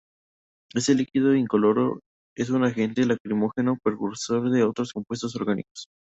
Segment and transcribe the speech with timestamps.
[0.73, 1.99] Este líquido incoloro
[2.35, 5.85] es un agente lacrimógeno, precursor de otros compuestos orgánicos.